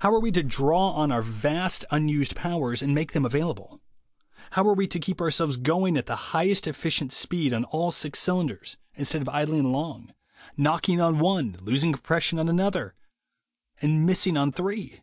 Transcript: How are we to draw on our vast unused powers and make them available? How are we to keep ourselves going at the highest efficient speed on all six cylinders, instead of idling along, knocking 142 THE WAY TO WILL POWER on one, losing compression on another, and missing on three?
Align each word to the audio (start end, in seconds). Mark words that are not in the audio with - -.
How 0.00 0.12
are 0.14 0.20
we 0.20 0.30
to 0.32 0.42
draw 0.42 0.90
on 0.90 1.10
our 1.10 1.22
vast 1.22 1.86
unused 1.90 2.36
powers 2.36 2.82
and 2.82 2.94
make 2.94 3.12
them 3.12 3.24
available? 3.24 3.80
How 4.50 4.68
are 4.68 4.74
we 4.74 4.86
to 4.88 5.00
keep 5.00 5.18
ourselves 5.18 5.56
going 5.56 5.96
at 5.96 6.04
the 6.04 6.14
highest 6.36 6.66
efficient 6.66 7.10
speed 7.10 7.54
on 7.54 7.64
all 7.64 7.90
six 7.90 8.18
cylinders, 8.18 8.76
instead 8.96 9.22
of 9.22 9.30
idling 9.30 9.64
along, 9.64 10.12
knocking 10.58 10.98
142 10.98 11.00
THE 11.00 11.00
WAY 11.00 11.00
TO 11.00 11.00
WILL 11.00 11.00
POWER 11.00 11.06
on 11.08 11.34
one, 11.36 11.72
losing 11.72 11.92
compression 11.94 12.38
on 12.38 12.48
another, 12.50 12.94
and 13.80 14.04
missing 14.04 14.36
on 14.36 14.52
three? 14.52 15.00